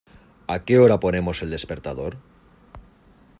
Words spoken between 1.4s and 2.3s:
el despertador?